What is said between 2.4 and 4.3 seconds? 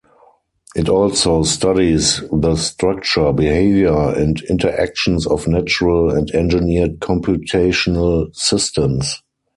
structure, behavior,